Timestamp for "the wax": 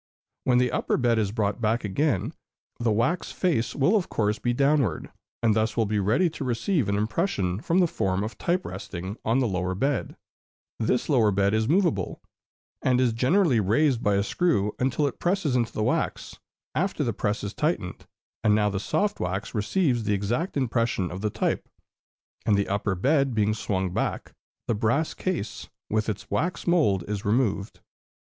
2.79-3.31, 15.71-16.39